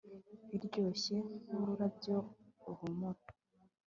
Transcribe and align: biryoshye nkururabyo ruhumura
biryoshye 0.49 1.17
nkururabyo 1.45 2.17
ruhumura 2.65 3.21